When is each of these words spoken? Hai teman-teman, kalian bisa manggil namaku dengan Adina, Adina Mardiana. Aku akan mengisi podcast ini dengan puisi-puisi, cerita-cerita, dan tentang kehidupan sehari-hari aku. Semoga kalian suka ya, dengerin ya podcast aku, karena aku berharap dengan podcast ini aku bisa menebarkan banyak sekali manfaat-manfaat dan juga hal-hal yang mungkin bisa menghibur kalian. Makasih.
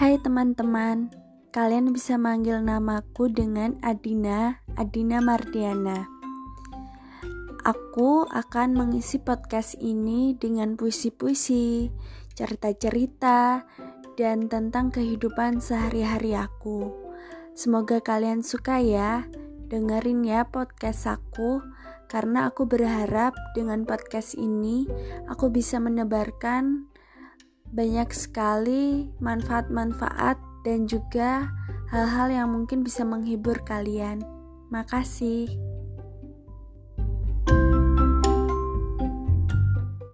Hai 0.00 0.16
teman-teman, 0.16 1.12
kalian 1.52 1.92
bisa 1.92 2.16
manggil 2.16 2.56
namaku 2.64 3.28
dengan 3.28 3.76
Adina, 3.84 4.64
Adina 4.72 5.20
Mardiana. 5.20 6.08
Aku 7.68 8.24
akan 8.24 8.80
mengisi 8.80 9.20
podcast 9.20 9.76
ini 9.76 10.32
dengan 10.40 10.80
puisi-puisi, 10.80 11.92
cerita-cerita, 12.32 13.68
dan 14.16 14.48
tentang 14.48 14.88
kehidupan 14.88 15.60
sehari-hari 15.60 16.32
aku. 16.32 16.96
Semoga 17.52 18.00
kalian 18.00 18.40
suka 18.40 18.80
ya, 18.80 19.28
dengerin 19.68 20.24
ya 20.24 20.48
podcast 20.48 21.12
aku, 21.12 21.60
karena 22.08 22.48
aku 22.48 22.64
berharap 22.64 23.36
dengan 23.52 23.84
podcast 23.84 24.32
ini 24.32 24.88
aku 25.28 25.52
bisa 25.52 25.76
menebarkan 25.76 26.88
banyak 27.70 28.10
sekali 28.10 29.10
manfaat-manfaat 29.22 30.36
dan 30.66 30.90
juga 30.90 31.50
hal-hal 31.90 32.30
yang 32.30 32.48
mungkin 32.50 32.82
bisa 32.82 33.06
menghibur 33.06 33.62
kalian. 33.62 34.22
Makasih. 34.70 35.69